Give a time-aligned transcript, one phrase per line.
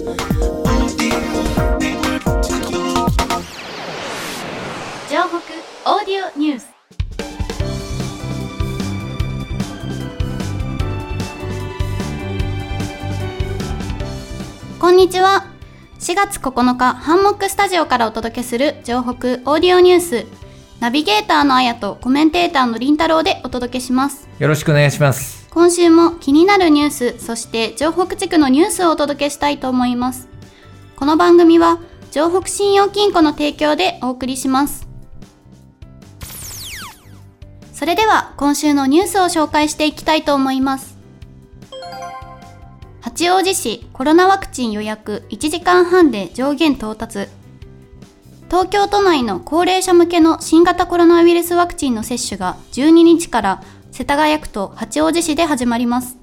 [0.00, 6.68] オーディオニュース。
[14.78, 15.46] こんにちは。
[15.98, 20.26] 4月9日ハンモックスタジオからお届けする城北オーディオニュース。
[20.78, 24.28] ナビゲーターのあやとコメンテーターのりんたろうでお届けします。
[24.38, 30.28] よろしくお願いします今週も気になるニュースそして城北地区のニュースをお届けしたいと思います。
[30.94, 34.86] この番組は城北信用金庫の提供でお送りします。
[37.72, 40.98] それでは今週のニュースを紹介していきたいと思います。
[43.00, 47.28] 八王子市コロナワクチン予約1時間半で上限到達。
[48.48, 53.62] 東京都内の高齢者向けの新型コロナウイルスワクチンの接種が12日から
[53.98, 56.18] 世田谷区と八王子市で始まります。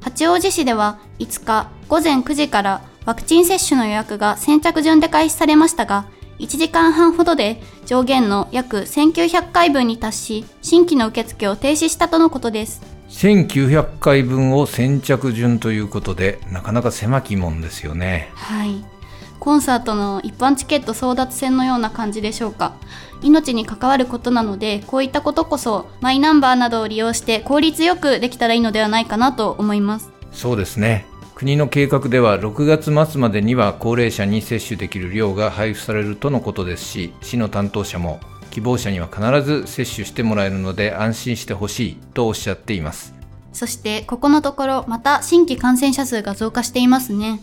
[0.00, 6.06] 八王子市では5日午前9時からワクチン接種の予約が先着順で開始されましたが
[6.38, 12.82] 1時間半ほどで上限の約1900回分に達し新規の受付を停止したとのことです。
[13.08, 18.30] 1900回分を先着順ということでなかなか狭きもんですよね。
[18.36, 18.97] はい
[19.48, 22.74] コンサートの一般チケット争奪戦のような感じでしょうか。
[23.22, 30.10] 命に関わることなのでこういったことこそマイナンバーなどを利用して効率よくできたらいいのではないかなと思います。
[30.32, 31.06] そうですね。
[31.34, 43.14] 国の計画では6月末までには高齢者に接種できる量が配布されるとのことですし市の担当者も希望者には必ず接種してもらえるので安心してほしいとおっしゃっています。
[43.54, 47.40] そしてここのところまた新規感染者数が増加していますね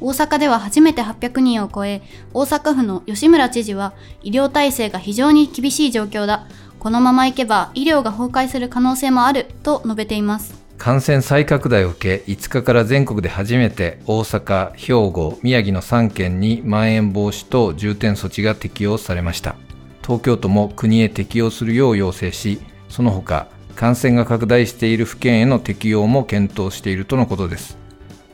[0.00, 2.02] 大阪では初めて800人を超え
[2.34, 6.46] 大阪府の吉村知事は医療体制が非常に厳しい状況だ。
[6.78, 10.54] このままいけば医療が崩壊する可能性もあると述べています。
[10.78, 19.56] 感染再拡大を受け5日から全国で初めて大阪、兵庫、宮城の3県にまん延防止等重点措置が適用されました。
[20.04, 27.85] 東京都も国へ適用するよう要請しその他感染が拡大している府県への適用も検討しているとのことです。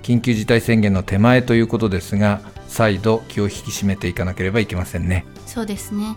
[0.03, 5.25] 緊急事態宣言の手前ということですが再度気を引き締めていかなければいけませんね。
[5.47, 6.15] そうですね。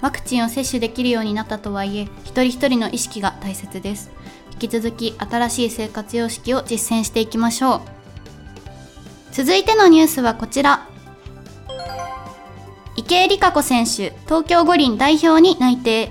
[0.00, 4.10] ワクチンを接種できるようになったとはいえ一人一人の意識が大切です。
[4.52, 7.80] 引き続き新しい生活様式を実践していきましょう。
[9.32, 10.88] 続いてのニュースはこちら。
[12.96, 16.10] 池江璃花子選手東京五輪代表に内定。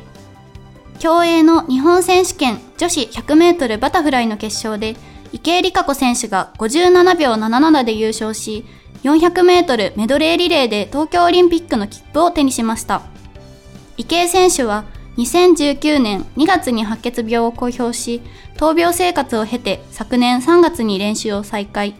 [0.99, 4.95] 競泳の日本選手権女子 100m バタフライの決勝で
[5.33, 8.65] 池江璃花子選手が57秒77で優勝し
[9.03, 13.01] 400m メドレーリレーで東京オリンピックの切符を手にしました。
[13.97, 14.83] 池江選手は
[15.17, 18.21] 2019年2月に白血病を公表し
[18.55, 21.95] 闘病生活を経て昨年3月に練習を再開。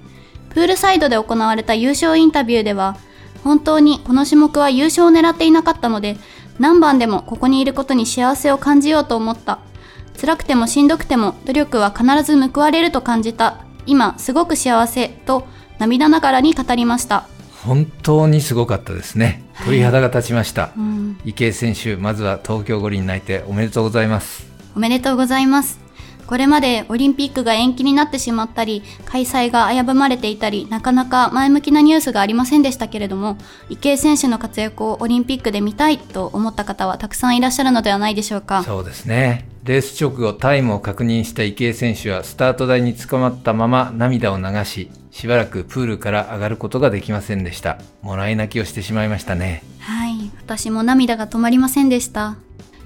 [0.50, 2.98] プールサイドで行われた優勝インタビューでは
[3.44, 6.18] 本当にこの種目は優勝を狙っていなかったので
[6.60, 9.60] 何番でもここにいることに幸せを感じようと思った。
[10.20, 13.64] 辛くてもしんどくても努力は必ず報われると感じた。
[13.86, 15.48] 今すごく幸せと
[15.80, 17.26] 涙ながらに語りました。
[17.64, 19.44] 本当にすごかったですね。
[19.66, 24.46] 鳥肌が立ちました、はいうん、池江選手まずは東京五輪内定おめでとうございます。
[24.76, 25.80] おめでとうございます。
[26.28, 33.38] これまでオリンピックが延期になってしまったり開催が危ぶまれていたりなかなか前向きなニュースがありませんでしたけれども
[33.70, 38.64] 池江選手の活躍をオリンピックで見たいと思った方はたくさんいらっしゃるのではないでしょうか。
[38.64, 47.78] そうですねレース直後タイムを確認した池江選手はスタート台に捕まったまま涙を流ししばらくプールから上がることができませんでした。
[48.02, 49.64] もらい泣きをしてしまいましたね。
[49.80, 52.38] はい私も涙が止まりませんでした。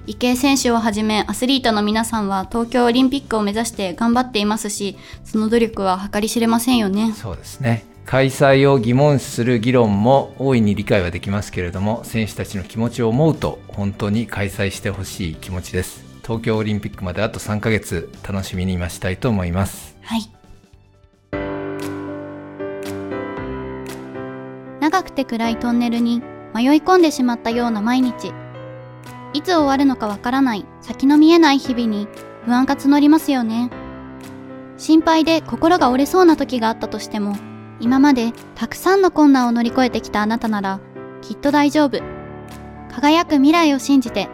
[0.08, 7.14] 池江選手をはじめアスリートの皆さんは東京オリンピックを目指して頑張っていますしその努力は計り知れませんよね。
[7.14, 7.86] そうですね。
[8.06, 19.96] 開催を疑問視する議論も大いに理解はできますけれども選手たちの気持ちを思うと本当に開催してほしい気持ちです東京オリンピックまであと3ヶ月楽しみに待ちたいと思います。
[20.02, 20.22] はい。
[24.80, 26.24] 長くて暗いトンネルに
[26.56, 28.34] 迷い込んでしまったような毎日。
[29.34, 32.08] いつ終わるのかわからない先の見えない日々に
[32.44, 33.70] 不安が募りますよね。
[34.78, 37.36] 心配で心が折れそうな時があったとしても
[37.80, 40.80] 今までたくさんの困難を乗り越えてきたあなたなら
[41.22, 42.00] きっと大丈夫。
[42.90, 44.28] 輝く未来を信じて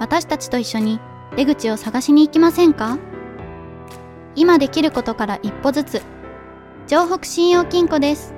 [0.00, 1.00] 私たちと一緒に
[1.36, 2.98] 出口を探しに行きませんか？
[4.36, 6.02] 今できることから一歩ずつ。
[6.86, 8.34] 城北信用金庫です。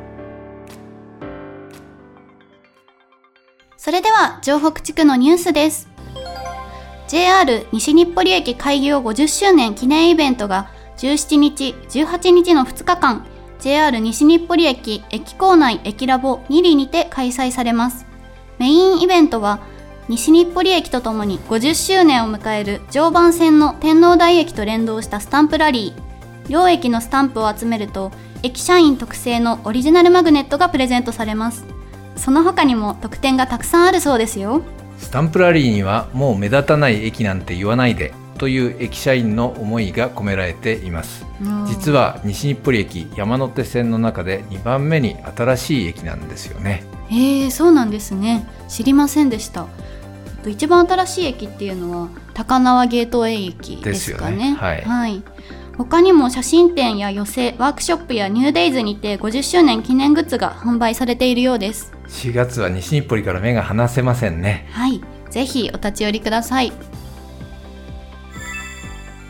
[3.76, 5.88] それでは城北地区のニュースです。
[7.08, 13.26] JR 西日暮里駅開業50周年記念イベントが17日18日の2日間
[13.60, 18.06] JR 西日暮里駅駅構内駅ラボ2里にて開催されます。
[18.58, 19.60] メインイベントは
[20.08, 26.48] 西日暮里駅とともに50周年を迎える常磐線の天王台駅と連動したスタンプラリー。
[26.48, 28.12] 両駅のスタンプを集めると
[28.44, 31.64] 駅社員特製のオリジナルマグネットがプレゼントされます。
[32.14, 34.62] その他にも特典がたくさんあるそうですよ。
[34.98, 41.26] スタンプラリーにはもう目立たない駅なんて言わないでという駅社員の思いが込められています。
[41.66, 46.84] 実は西日暮里駅山手線の中で2番目に新しい駅なんですよね。
[47.08, 48.46] へえそうなんですね。
[48.68, 49.66] 知りませんでした
[50.50, 55.22] 一番新しい駅っていうのは高輪ゲートウェイ駅ですかね、ね、はい、はい、
[55.76, 61.92] 他にも写真展や寄せワークショップやニューデイズにて50周年記念グッズが販売されているようです。
[62.08, 64.68] 4月は西日暮里から目が離せませんね。
[64.72, 65.02] はい。
[65.30, 66.72] ぜひお立ち寄りください。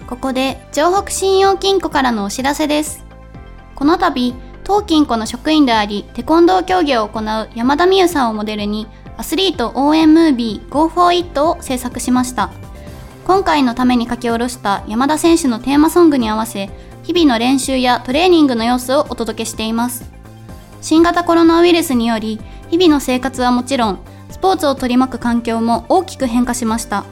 [0.06, 3.04] ここで城北信用金庫からのお知らせです。
[3.74, 8.86] この度当金庫の職員でありテコンドー競技を行う山田美優さんをモデルに
[9.18, 12.50] アスリート応援ムービー Go for It を制作しました。
[13.24, 16.70] 今回のために書き下ろした山田選手のテーマソングに合わせ
[17.02, 20.04] 日々の練習やトレーニングの様子をお届けしています。
[20.80, 22.40] 新型コロナウイルスにより
[22.70, 23.98] 日々の生活はもちろん
[24.30, 27.04] スポーツを取り巻く環境も大きく変化しました。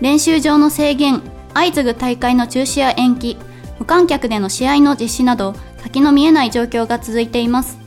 [0.00, 1.22] 練習場の制限
[1.54, 3.36] 相次ぐ大会の中止や延期
[3.78, 7.85] 無観客での試合の実施など先の見えない状況が続いています。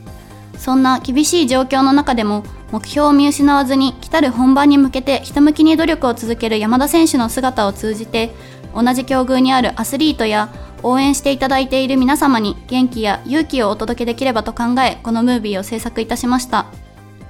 [0.60, 8.30] そんな厳しい状況の中でも目標を見失わずに来たる本番に向けてひたむきに努力を続ける山田選手の姿を通じて
[8.74, 10.50] 同じ境遇にあるアスリートや
[10.82, 16.66] 応援していただいている皆様に元気や勇気をお届けできればと考えこのムービーを制作いたしました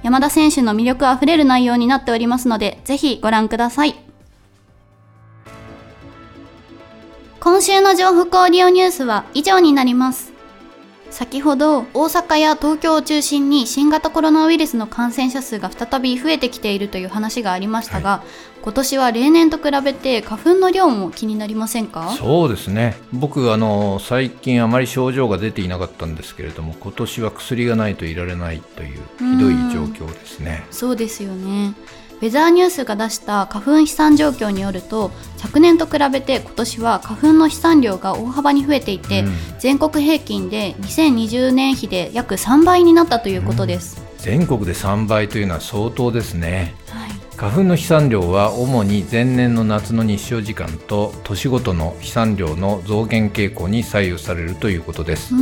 [0.03, 3.95] 山田選手の魅力あふれる内容になっておりますのでぜひご覧ください
[7.39, 10.30] 今週の情報オーディオニュースは以上になります。
[11.11, 22.15] 先ほど大阪や東京を中心に新型コロナウイルスの感染者数が再び増えてきているという話がありましたが、はい、今年は例年と比べて花粉の量も気になりませんか？
[22.17, 22.95] そうですね。
[23.13, 30.65] 僕あの最近あまり症状が出ていなかったんですけれども今年は薬がないといられないというひどい状況ですね。
[30.71, 31.73] そうですよね
[32.21, 47.00] ウェザーニュースが出した花粉飛散状況によると昨年と比べて今年は花粉の飛散量が大幅に増えていて、うん、全国平均で2020年比で約3倍になったということです、うん、全国で3倍というのは相当ですね、はい
[47.41, 55.33] 花粉の飛散量は主に前年の夏の日照時間と年ごとの飛散量の増減傾向に左右されるということです。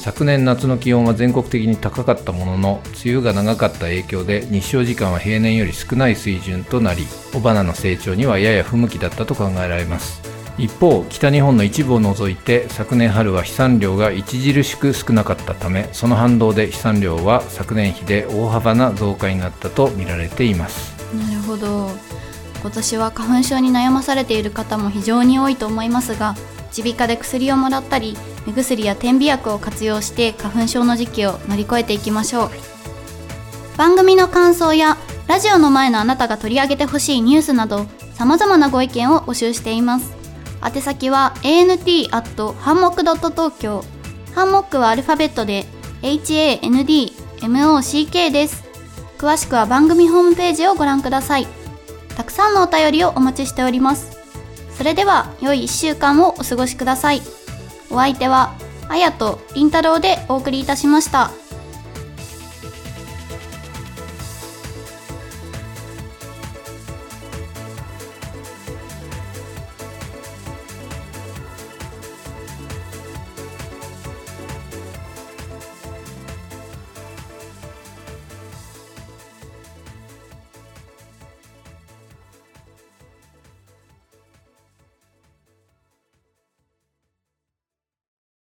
[0.00, 7.02] 昨年夏の気温は全国的に高かったものの梅雨が長かった影響で日照時間は平年より少ない水準となり
[7.34, 10.22] 雄花の成長にはやや不向きだったと考えられます。
[10.56, 21.90] 一方北日本の一部を除いて昨年春は飛散量が著しく少なかったためその反動で飛散量は昨年比で大幅な増加になったとみられていますなるほど。
[22.62, 26.36] 今年は花粉症に悩まされている方も非常に多いと思いますが
[26.76, 28.16] 耳鼻科で薬をもらったり
[28.46, 32.50] 目薬や点鼻薬を活用して花粉症の時期を乗り越えていきましょう。
[33.76, 40.12] 番組の感想やラジオの前のあなたが取り上げてほしいニュースなどさまざまなご意見を募集しています。
[40.64, 42.54] 宛先は ant.
[42.54, 43.82] ハンモック .tokyo
[44.34, 45.66] ハンモックはアルファベットで
[46.02, 48.71] handmock です。
[49.22, 51.46] 詳しくは番組ホームページをご覧ください。
[52.16, 54.18] たくさんのお便りをお待ちしております。
[54.76, 57.22] それでは良い1週間をお過ごしください。
[57.88, 58.52] お相手は
[58.88, 61.30] あやとりんたろうでお送りいたしました。